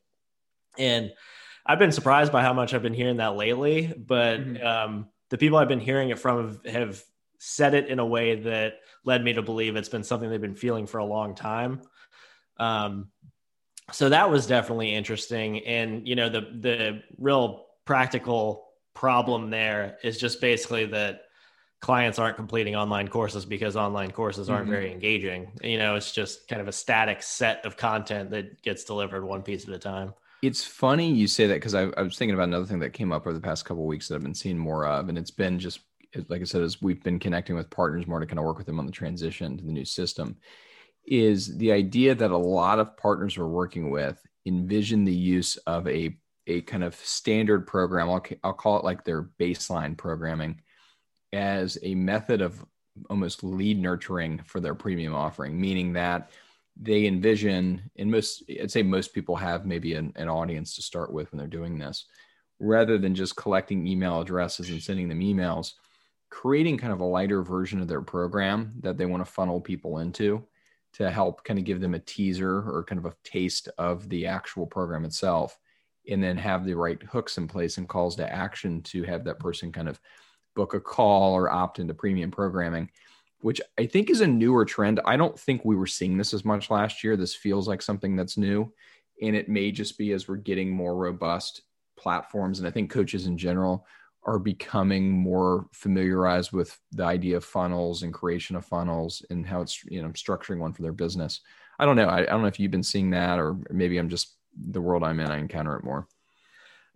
[0.79, 1.13] And
[1.65, 4.67] I've been surprised by how much I've been hearing that lately, but mm-hmm.
[4.67, 7.03] um, the people I've been hearing it from have, have
[7.39, 10.55] said it in a way that led me to believe it's been something they've been
[10.55, 11.83] feeling for a long time.
[12.59, 13.11] Um,
[13.93, 15.65] so that was definitely interesting.
[15.67, 21.23] And, you know, the, the real practical problem there is just basically that
[21.81, 24.73] clients aren't completing online courses because online courses aren't mm-hmm.
[24.73, 25.53] very engaging.
[25.63, 29.43] You know, it's just kind of a static set of content that gets delivered one
[29.43, 30.15] piece at a time.
[30.43, 33.11] It's funny you say that because I, I, was thinking about another thing that came
[33.11, 35.59] up over the past couple weeks that I've been seeing more of, and it's been
[35.59, 35.81] just
[36.29, 38.67] like I said, as we've been connecting with partners more to kind of work with
[38.67, 40.37] them on the transition to the new system,
[41.07, 45.87] is the idea that a lot of partners we're working with envision the use of
[45.89, 46.17] a
[46.49, 48.09] a kind of standard program.
[48.09, 50.61] I'll, I'll call it like their baseline programming
[51.33, 52.65] as a method of
[53.11, 56.31] almost lead nurturing for their premium offering, meaning that
[56.81, 61.13] they envision, and most, I'd say most people have maybe an, an audience to start
[61.13, 62.05] with when they're doing this,
[62.59, 65.73] rather than just collecting email addresses and sending them emails,
[66.31, 69.99] creating kind of a lighter version of their program that they want to funnel people
[69.99, 70.45] into
[70.95, 74.27] to help kind of give them a teaser or kind of a taste of the
[74.27, 75.59] actual program itself
[76.09, 79.39] and then have the right hooks in place and calls to action to have that
[79.39, 80.01] person kind of
[80.57, 82.91] book a call or opt into premium programming
[83.41, 85.01] which I think is a newer trend.
[85.05, 87.17] I don't think we were seeing this as much last year.
[87.17, 88.73] This feels like something that's new.
[89.23, 91.63] And it may just be as we're getting more robust
[91.97, 92.59] platforms.
[92.59, 93.87] And I think coaches in general
[94.25, 99.61] are becoming more familiarized with the idea of funnels and creation of funnels and how
[99.61, 101.41] it's, you know, structuring one for their business.
[101.79, 102.09] I don't know.
[102.09, 105.05] I, I don't know if you've been seeing that or maybe I'm just the world
[105.05, 106.09] I'm in, I encounter it more.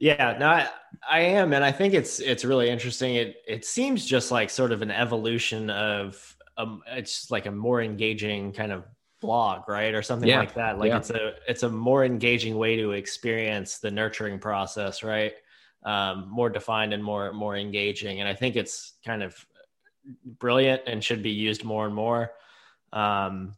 [0.00, 0.68] Yeah, no, I,
[1.08, 3.16] I, am, and I think it's it's really interesting.
[3.16, 7.82] It it seems just like sort of an evolution of um, it's like a more
[7.82, 8.84] engaging kind of
[9.20, 10.38] blog, right, or something yeah.
[10.38, 10.78] like that.
[10.78, 10.96] Like yeah.
[10.96, 15.34] it's a it's a more engaging way to experience the nurturing process, right?
[15.84, 19.36] Um, more defined and more more engaging, and I think it's kind of
[20.24, 22.32] brilliant and should be used more and more.
[22.94, 23.54] Um,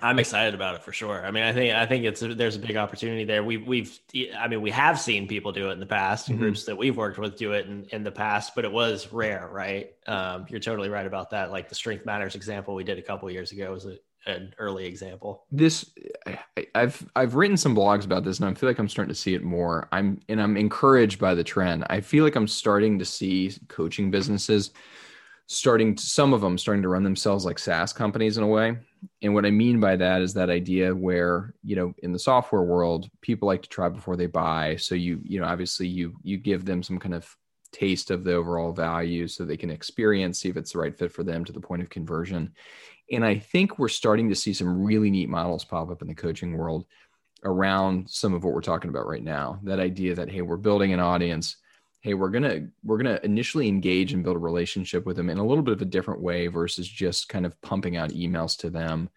[0.00, 1.24] I'm excited about it for sure.
[1.24, 3.44] I mean, I think I think it's there's a big opportunity there.
[3.44, 3.98] We we've
[4.36, 6.38] I mean, we have seen people do it in the past, mm-hmm.
[6.38, 9.48] groups that we've worked with do it in, in the past, but it was rare,
[9.52, 9.92] right?
[10.06, 11.50] Um, you're totally right about that.
[11.50, 14.84] Like the Strength Matters example we did a couple years ago was a, an early
[14.86, 15.44] example.
[15.52, 15.90] This
[16.74, 19.34] I've I've written some blogs about this, and I feel like I'm starting to see
[19.34, 19.88] it more.
[19.92, 21.84] I'm and I'm encouraged by the trend.
[21.88, 24.72] I feel like I'm starting to see coaching businesses
[25.46, 28.76] starting to, some of them starting to run themselves like SaaS companies in a way.
[29.22, 32.62] And what I mean by that is that idea where, you know, in the software
[32.62, 34.76] world, people like to try before they buy.
[34.76, 37.36] So you, you know, obviously you you give them some kind of
[37.72, 41.12] taste of the overall value so they can experience, see if it's the right fit
[41.12, 42.54] for them to the point of conversion.
[43.12, 46.14] And I think we're starting to see some really neat models pop up in the
[46.14, 46.86] coaching world
[47.42, 49.60] around some of what we're talking about right now.
[49.64, 51.56] That idea that, hey, we're building an audience
[52.04, 55.44] hey we're gonna we're gonna initially engage and build a relationship with them in a
[55.44, 59.08] little bit of a different way versus just kind of pumping out emails to them.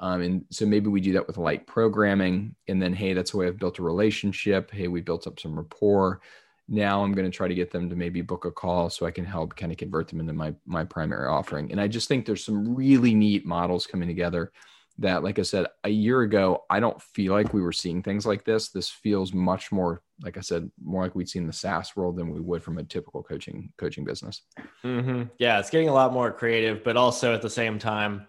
[0.00, 3.36] Um, and so maybe we do that with light programming and then hey that's the
[3.36, 4.72] way i've built a relationship.
[4.72, 6.20] Hey we built up some rapport.
[6.66, 9.12] Now i'm going to try to get them to maybe book a call so i
[9.12, 11.70] can help kind of convert them into my my primary offering.
[11.70, 14.50] And i just think there's some really neat models coming together
[14.98, 18.24] that like i said a year ago i don't feel like we were seeing things
[18.24, 18.68] like this.
[18.68, 22.30] This feels much more like i said more like we'd seen the saas world than
[22.30, 24.42] we would from a typical coaching coaching business.
[24.84, 25.24] Mm-hmm.
[25.38, 28.26] yeah it's getting a lot more creative but also at the same time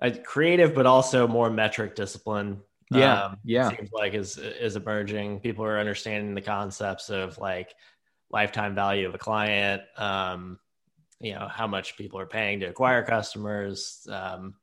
[0.00, 3.70] uh, creative but also more metric discipline yeah um, yeah.
[3.70, 5.40] seems like is is emerging.
[5.40, 7.74] People are understanding the concepts of like
[8.30, 10.58] lifetime value of a client um
[11.20, 14.54] you know how much people are paying to acquire customers um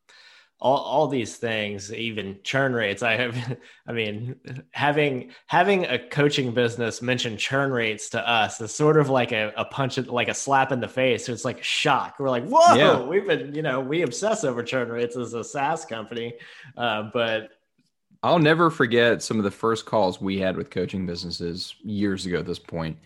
[0.64, 3.04] all, all these things, even churn rates.
[3.04, 4.38] I have, I mean,
[4.72, 9.52] having having a coaching business mention churn rates to us is sort of like a,
[9.58, 11.26] a punch, like a slap in the face.
[11.26, 12.16] So it's like a shock.
[12.18, 13.02] We're like, whoa, yeah.
[13.02, 16.34] we've been, you know, we obsess over churn rates as a SaaS company,
[16.78, 17.50] uh, but.
[18.26, 22.40] I'll never forget some of the first calls we had with coaching businesses years ago
[22.40, 22.98] at this point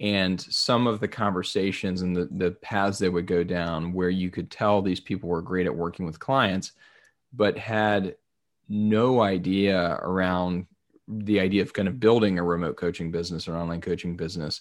[0.00, 4.28] and some of the conversations and the, the paths they would go down where you
[4.28, 6.72] could tell these people were great at working with clients
[7.32, 8.16] but had
[8.68, 10.66] no idea around
[11.08, 14.60] the idea of kind of building a remote coaching business or online coaching business.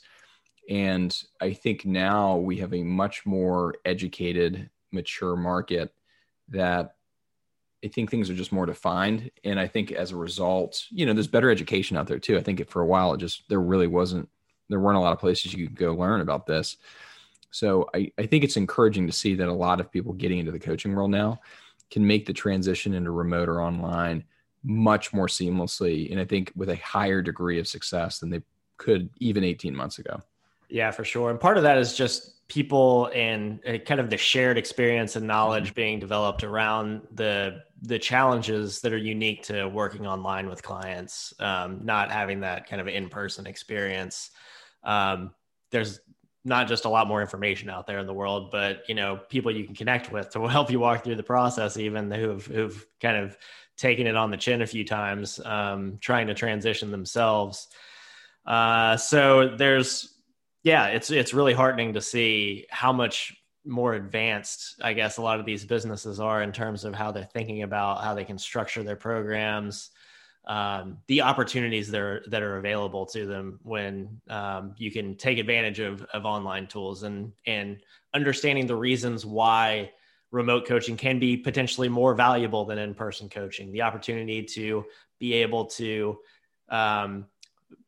[0.70, 5.94] And I think now we have a much more educated, mature market
[6.50, 6.96] that
[7.84, 9.30] I think things are just more defined.
[9.44, 12.38] And I think as a result, you know, there's better education out there too.
[12.38, 14.30] I think for a while, it just, there really wasn't,
[14.70, 16.78] there weren't a lot of places you could go learn about this.
[17.52, 20.52] So I, I think it's encouraging to see that a lot of people getting into
[20.52, 21.40] the coaching world now
[21.92, 24.24] can make the transition into remote or online
[24.64, 28.42] much more seamlessly and i think with a higher degree of success than they
[28.78, 30.22] could even 18 months ago.
[30.70, 31.30] Yeah for sure.
[31.30, 35.26] And part of that is just people and uh, kind of the shared experience and
[35.26, 35.76] knowledge mm-hmm.
[35.76, 41.82] being developed around the the challenges that are unique to working online with clients um,
[41.84, 44.32] not having that kind of in-person experience.
[44.84, 45.32] Um,
[45.72, 46.00] there's
[46.46, 49.54] not just a lot more information out there in the world, but you know, people
[49.54, 53.18] you can connect with to help you walk through the process, even who've who've kind
[53.18, 53.38] of
[53.78, 57.68] taken it on the chin a few times, um, trying to transition themselves.
[58.46, 60.14] Uh, so there's,
[60.64, 65.40] yeah, it's it's really heartening to see how much more advanced, I guess, a lot
[65.40, 68.84] of these businesses are in terms of how they're thinking about how they can structure
[68.84, 69.90] their programs
[70.48, 75.38] um, the opportunities that are that are available to them when um, you can take
[75.38, 77.78] advantage of, of online tools and and
[78.14, 79.92] understanding the reasons why
[80.32, 83.72] remote coaching can be potentially more valuable than in-person coaching.
[83.72, 84.86] The opportunity to
[85.20, 86.20] be able to
[86.70, 87.26] um,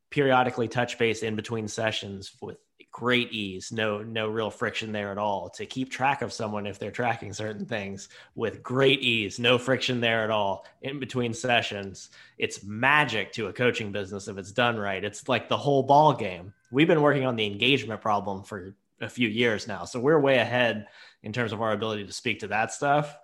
[0.09, 2.57] periodically touch base in between sessions with
[2.97, 6.79] great ease no no real friction there at all to keep track of someone if
[6.79, 12.09] they're tracking certain things with great ease no friction there at all in between sessions.
[12.39, 15.03] It's magic to a coaching business if it's done right.
[15.03, 19.07] It's like the whole ball game we've been working on the engagement problem for a
[19.07, 20.87] few years now so we're way ahead
[21.21, 23.15] in terms of our ability to speak to that stuff.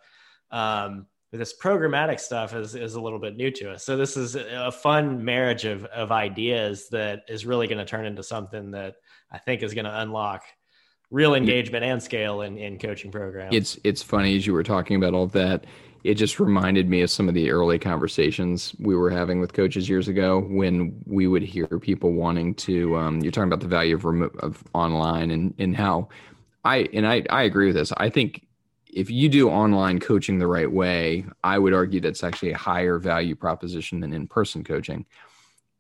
[0.52, 3.84] Um, this programmatic stuff is, is a little bit new to us.
[3.84, 8.06] So this is a fun marriage of, of ideas that is really going to turn
[8.06, 8.98] into something that
[9.34, 10.44] I think is going to unlock
[11.10, 13.56] real engagement and scale in, in coaching programs.
[13.56, 15.66] It's it's funny as you were talking about all that.
[16.04, 19.88] It just reminded me of some of the early conversations we were having with coaches
[19.88, 22.98] years ago when we would hear people wanting to.
[22.98, 26.10] Um, you're talking about the value of remote of online and and how
[26.66, 27.94] I and I I agree with this.
[27.98, 28.46] I think
[28.92, 33.00] if you do online coaching the right way, I would argue that's actually a higher
[33.00, 35.06] value proposition than in person coaching.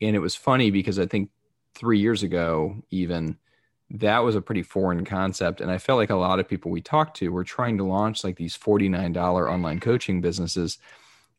[0.01, 1.29] And it was funny because I think
[1.75, 3.37] three years ago, even
[3.93, 5.61] that was a pretty foreign concept.
[5.61, 8.23] And I felt like a lot of people we talked to were trying to launch
[8.23, 9.15] like these $49
[9.49, 10.79] online coaching businesses.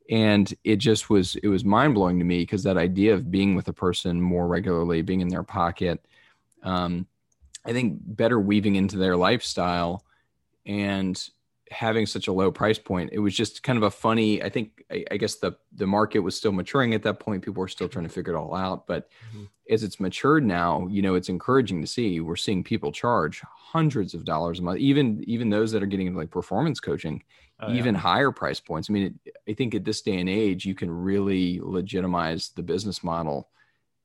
[0.09, 3.57] And it just was, it was mind blowing to me because that idea of being
[3.57, 6.05] with a person more regularly, being in their pocket,
[6.63, 7.09] um,
[7.65, 10.05] I think better weaving into their lifestyle
[10.65, 11.21] and
[11.75, 13.11] having such a low price point.
[13.13, 14.43] It was just kind of a funny.
[14.43, 17.43] I think I, I, guess the the market was still maturing at that point.
[17.43, 18.87] People were still trying to figure it all out.
[18.87, 19.45] But mm-hmm.
[19.69, 22.21] as it's matured now, you know, it's encouraging to see.
[22.21, 26.07] We're seeing people charge hundreds of dollars a month, even even those that are getting
[26.07, 27.23] into like performance coaching,
[27.61, 28.01] oh, even yeah.
[28.01, 28.89] higher price points.
[28.89, 32.63] I mean, it, I think at this day and age, you can really legitimize the
[32.63, 33.51] business model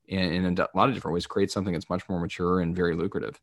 [0.08, 1.26] in, in a lot of different ways.
[1.26, 3.40] Create something that's much more mature and very lucrative.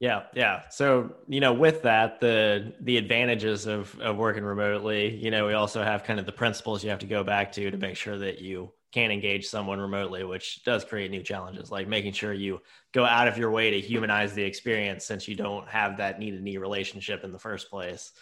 [0.00, 0.62] Yeah, yeah.
[0.70, 5.52] So you know, with that, the the advantages of of working remotely, you know, we
[5.52, 8.18] also have kind of the principles you have to go back to to make sure
[8.18, 12.60] that you can engage someone remotely, which does create new challenges, like making sure you
[12.92, 16.30] go out of your way to humanize the experience since you don't have that knee
[16.30, 18.12] to knee relationship in the first place.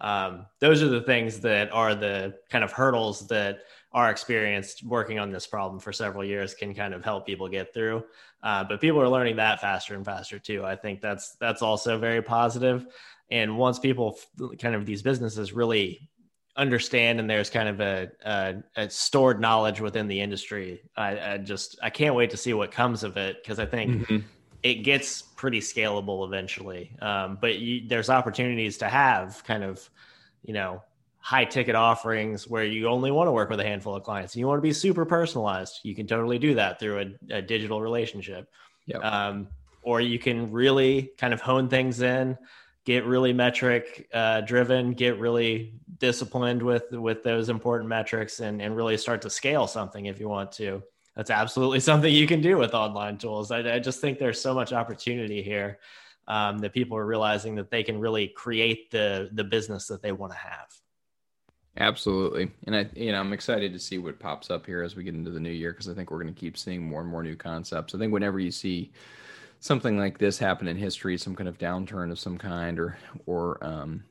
[0.00, 3.60] Um, those are the things that are the kind of hurdles that
[3.96, 7.72] our experience working on this problem for several years can kind of help people get
[7.72, 8.04] through.
[8.42, 10.62] Uh, but people are learning that faster and faster too.
[10.62, 12.86] I think that's that's also very positive.
[13.30, 14.18] And once people
[14.60, 16.10] kind of these businesses really
[16.56, 21.38] understand and there's kind of a, a, a stored knowledge within the industry, I, I,
[21.38, 24.02] just I can't wait to see what comes of it because I think.
[24.02, 24.18] Mm-hmm.
[24.62, 29.88] It gets pretty scalable eventually, um, but you, there's opportunities to have kind of,
[30.42, 30.82] you know,
[31.26, 34.34] high ticket offerings where you only want to work with a handful of clients.
[34.34, 35.80] And you want to be super personalized.
[35.82, 38.48] You can totally do that through a, a digital relationship.
[38.86, 39.04] Yep.
[39.04, 39.48] um,
[39.82, 42.38] or you can really kind of hone things in
[42.84, 48.76] get really metric uh, driven get really disciplined with with those important metrics and, and
[48.76, 50.80] really start to scale something if you want to.
[51.16, 53.50] That's absolutely something you can do with online tools.
[53.50, 55.80] I, I just think there's so much opportunity here
[56.28, 60.12] um, that people are realizing that they can really create the the business that they
[60.12, 60.68] want to have
[61.78, 62.50] Absolutely.
[62.66, 65.14] And I, you know, I'm excited to see what pops up here as we get
[65.14, 67.22] into the new year because I think we're going to keep seeing more and more
[67.22, 67.94] new concepts.
[67.94, 68.92] I think whenever you see
[69.60, 73.62] something like this happen in history, some kind of downturn of some kind, or, or,
[73.62, 74.04] um,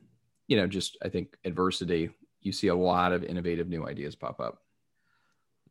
[0.48, 4.40] you know, just I think adversity, you see a lot of innovative new ideas pop
[4.40, 4.62] up.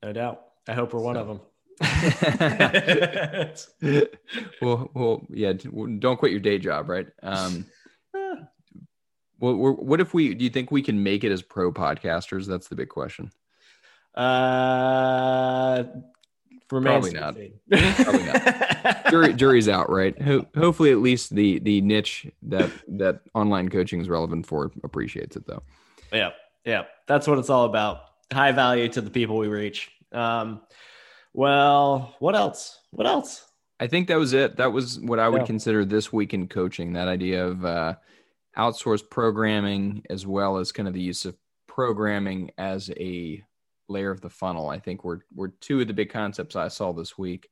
[0.02, 0.42] No doubt.
[0.66, 1.40] I hope we're one of them.
[4.62, 5.52] well, well, yeah.
[5.52, 7.06] Don't quit your day job, right?
[7.22, 7.66] Um,
[9.52, 10.34] what, what if we?
[10.34, 12.46] Do you think we can make it as pro podcasters?
[12.46, 13.30] That's the big question.
[14.14, 15.84] Uh,
[16.68, 17.36] probably not.
[17.68, 19.10] probably not.
[19.10, 20.20] Jury, jury's out, right?
[20.22, 25.36] Ho- hopefully, at least the the niche that that online coaching is relevant for appreciates
[25.36, 25.62] it, though.
[26.12, 26.30] Yeah,
[26.64, 28.02] yeah, that's what it's all about.
[28.32, 29.90] High value to the people we reach.
[30.12, 30.62] Um,
[31.32, 32.78] well, what else?
[32.90, 33.44] What else?
[33.80, 34.56] I think that was it.
[34.56, 35.46] That was what I would yeah.
[35.46, 36.92] consider this week in coaching.
[36.92, 37.94] That idea of uh,
[38.56, 41.36] outsourced programming as well as kind of the use of
[41.66, 43.42] programming as a
[43.88, 44.68] layer of the funnel.
[44.68, 47.48] I think were were two of the big concepts I saw this week.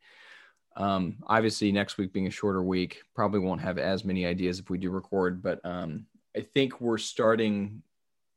[0.77, 4.71] Um, obviously, next week being a shorter week, probably won't have as many ideas if
[4.71, 5.43] we do record.
[5.43, 7.83] But um, I think we're starting.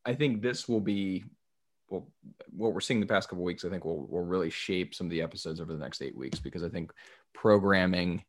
[0.06, 1.24] I think this will be
[1.90, 2.08] well,
[2.50, 3.64] what we're seeing the past couple weeks.
[3.64, 6.40] I think will will really shape some of the episodes over the next eight weeks
[6.40, 6.92] because I think
[7.34, 8.24] programming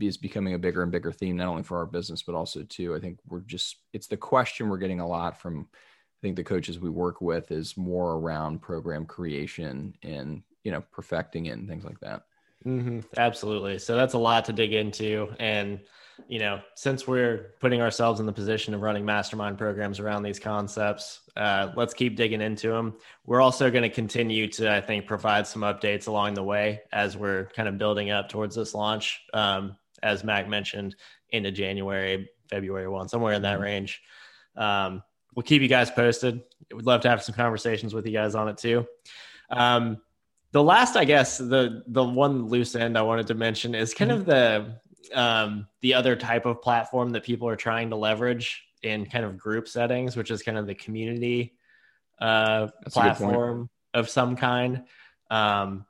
[0.00, 2.94] is becoming a bigger and bigger theme, not only for our business, but also too,
[2.94, 6.44] I think we're just, it's the question we're getting a lot from, I think the
[6.44, 11.68] coaches we work with is more around program creation and, you know, perfecting it and
[11.68, 12.22] things like that.
[12.66, 13.00] Mm-hmm.
[13.16, 13.78] Absolutely.
[13.78, 15.34] So that's a lot to dig into.
[15.38, 15.80] And,
[16.28, 20.38] you know, since we're putting ourselves in the position of running mastermind programs around these
[20.38, 22.94] concepts, uh, let's keep digging into them.
[23.26, 27.16] We're also going to continue to, I think, provide some updates along the way as
[27.16, 29.20] we're kind of building up towards this launch.
[29.34, 30.94] Um, as Mac mentioned,
[31.30, 33.62] into January, February 1, somewhere in that mm-hmm.
[33.64, 34.02] range.
[34.56, 35.02] Um,
[35.34, 36.42] we'll keep you guys posted.
[36.72, 38.86] We'd love to have some conversations with you guys on it too.
[39.50, 39.98] Um,
[40.54, 44.12] the last, I guess, the the one loose end I wanted to mention is kind
[44.12, 44.20] mm-hmm.
[44.20, 44.80] of the
[45.12, 49.36] um, the other type of platform that people are trying to leverage in kind of
[49.36, 51.54] group settings, which is kind of the community
[52.20, 54.84] uh, platform of some kind.
[55.28, 55.86] Um,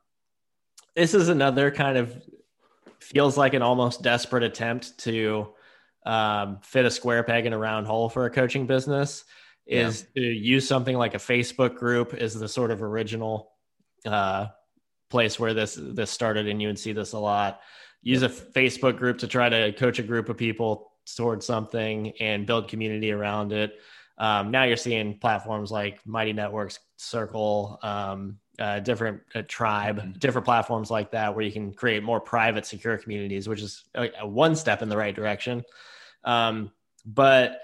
[0.95, 2.19] this is another kind of
[2.99, 5.53] feels like an almost desperate attempt to
[6.07, 9.25] um, fit a square peg in a round hole for a coaching business.
[9.67, 10.23] Is yeah.
[10.23, 13.51] to use something like a Facebook group is the sort of original
[14.05, 14.47] uh,
[15.09, 17.61] place where this this started, and you would see this a lot
[18.05, 22.45] use a Facebook group to try to coach a group of people towards something and
[22.45, 23.73] build community around it.
[24.17, 30.11] Um, now you're seeing platforms like Mighty Networks, Circle, um, uh, different uh, Tribe, mm-hmm.
[30.19, 34.09] different platforms like that, where you can create more private, secure communities, which is a,
[34.21, 35.63] a one step in the right direction.
[36.23, 36.71] Um,
[37.05, 37.61] but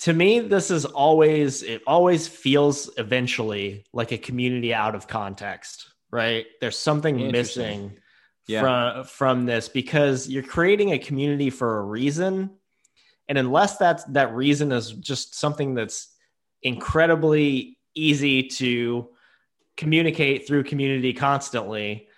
[0.00, 5.88] to me, this is always it always feels eventually like a community out of context,
[6.10, 6.46] right?
[6.60, 7.98] There's something missing
[8.46, 8.60] yeah.
[8.60, 12.50] from from this because you're creating a community for a reason
[13.28, 16.08] and unless that's that reason is just something that's
[16.62, 19.08] incredibly easy to
[19.76, 22.08] communicate through community constantly,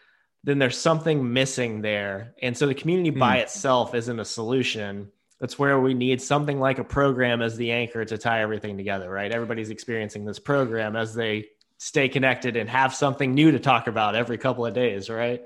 [0.45, 2.35] then there's something missing there.
[2.41, 3.43] And so the community by hmm.
[3.43, 5.11] itself isn't a solution.
[5.41, 9.11] That's where we need something like a program as the anchor to tie everything together,
[9.11, 9.33] right?
[9.33, 11.47] Everybody's experiencing this program as they
[11.83, 15.43] stay connected and have something new to talk about every couple of days, right?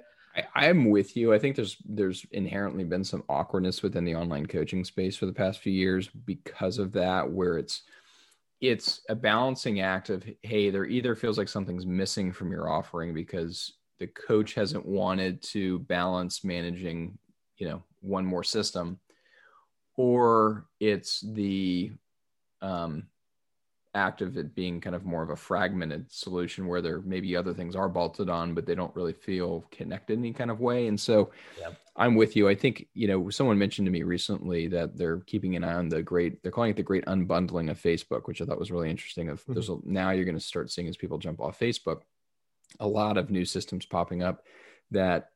[0.57, 1.32] I, am with you.
[1.32, 5.32] I think there's there's inherently been some awkwardness within the online coaching space for the
[5.32, 7.82] past few years because of that, where it's
[8.61, 13.14] it's a balancing act of hey, there either feels like something's missing from your offering
[13.14, 17.16] because the coach hasn't wanted to balance managing,
[17.59, 18.99] you know, one more system,
[19.97, 21.93] or it's the
[22.61, 23.07] um,
[23.95, 27.55] act of it being kind of more of a fragmented solution where there maybe other
[27.55, 30.89] things are bolted on, but they don't really feel connected in any kind of way.
[30.89, 31.31] And so
[31.61, 31.71] yeah.
[31.97, 32.49] I'm with you.
[32.49, 35.89] I think, you know, someone mentioned to me recently that they're keeping an eye on
[35.89, 38.91] the great, they're calling it the great unbundling of Facebook, which I thought was really
[38.91, 39.29] interesting.
[39.29, 39.55] Of mm-hmm.
[39.55, 42.01] there's a, now you're going to start seeing as people jump off Facebook,
[42.81, 44.45] a lot of new systems popping up
[44.91, 45.31] that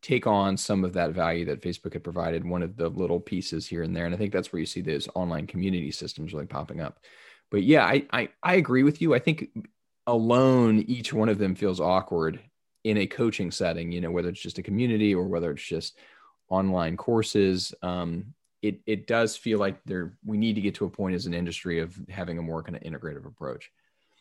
[0.00, 3.68] take on some of that value that Facebook had provided, one of the little pieces
[3.68, 4.04] here and there.
[4.04, 6.98] And I think that's where you see those online community systems really popping up
[7.52, 9.14] but yeah, I, I, I agree with you.
[9.14, 9.50] I think
[10.06, 12.40] alone, each one of them feels awkward
[12.82, 15.98] in a coaching setting, you know, whether it's just a community or whether it's just
[16.48, 17.74] online courses.
[17.82, 18.32] Um,
[18.62, 21.34] it, it does feel like there, we need to get to a point as an
[21.34, 23.70] industry of having a more kind of integrative approach.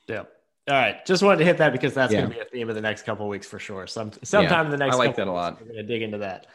[0.08, 0.24] Yeah.
[0.68, 1.04] All right.
[1.06, 2.20] Just wanted to hit that because that's yeah.
[2.20, 3.88] going to be a theme of the next couple of weeks for sure.
[3.88, 5.62] Some, sometime yeah, in the next, I like that a lot.
[5.62, 6.48] We're going to dig into that.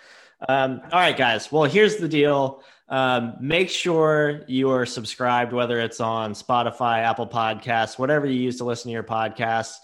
[0.47, 1.51] Um, all right, guys.
[1.51, 2.62] Well, here's the deal.
[2.89, 8.59] Um, make sure you are subscribed, whether it's on Spotify, Apple Podcasts, whatever you use
[8.59, 9.76] to listen to your podcasts.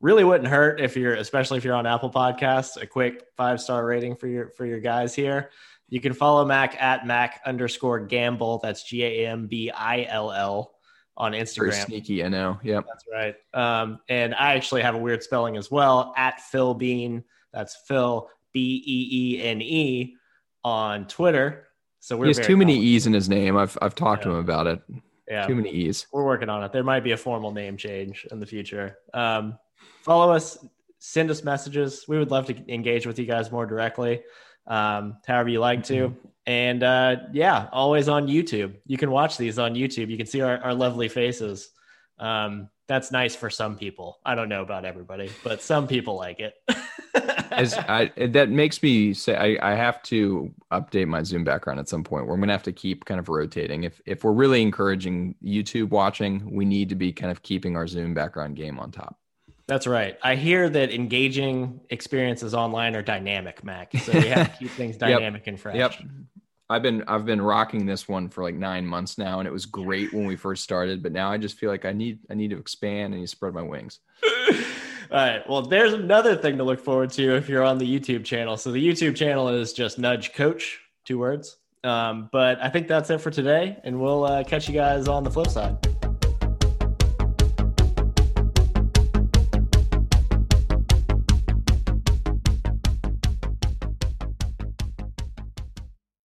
[0.00, 3.84] Really wouldn't hurt if you're, especially if you're on Apple Podcasts, a quick five star
[3.84, 5.50] rating for your for your guys here.
[5.88, 8.60] You can follow Mac at Mac underscore Gambill.
[8.60, 10.72] That's G A M B I L L
[11.16, 11.70] on Instagram.
[11.70, 12.60] Very sneaky, I know.
[12.62, 13.34] Yeah, That's right.
[13.54, 17.24] Um, and I actually have a weird spelling as well at Phil Beene.
[17.52, 20.16] That's Phil B E E N E
[20.62, 21.65] on Twitter.
[22.06, 23.56] So we're he has too many E's in his name.
[23.56, 24.30] I've I've talked yeah.
[24.30, 24.80] to him about it.
[25.28, 26.06] Yeah, too many E's.
[26.12, 26.70] We're working on it.
[26.70, 28.98] There might be a formal name change in the future.
[29.12, 29.58] Um,
[30.04, 30.56] follow us,
[31.00, 32.04] send us messages.
[32.06, 34.22] We would love to engage with you guys more directly,
[34.68, 36.10] um, however you like to.
[36.10, 36.28] Mm-hmm.
[36.46, 38.76] And uh, yeah, always on YouTube.
[38.86, 40.08] You can watch these on YouTube.
[40.08, 41.70] You can see our, our lovely faces.
[42.20, 44.20] Um, that's nice for some people.
[44.24, 46.54] I don't know about everybody, but some people like it.
[47.56, 51.88] As I, that makes me say I, I have to update my Zoom background at
[51.88, 53.84] some point where I'm going to have to keep kind of rotating.
[53.84, 57.86] If if we're really encouraging YouTube watching, we need to be kind of keeping our
[57.86, 59.18] Zoom background game on top.
[59.66, 60.16] That's right.
[60.22, 63.96] I hear that engaging experiences online are dynamic, Mac.
[63.98, 65.46] So we have to keep things dynamic yep.
[65.48, 65.76] and fresh.
[65.76, 65.94] Yep.
[66.68, 69.66] I've been I've been rocking this one for like nine months now, and it was
[69.66, 71.02] great when we first started.
[71.02, 73.54] But now I just feel like I need I need to expand and you spread
[73.54, 74.00] my wings.
[75.10, 75.48] All right.
[75.48, 78.56] Well, there's another thing to look forward to if you're on the YouTube channel.
[78.56, 81.56] So the YouTube channel is just Nudge Coach, two words.
[81.84, 85.22] Um, but I think that's it for today, and we'll uh, catch you guys on
[85.22, 85.95] the flip side.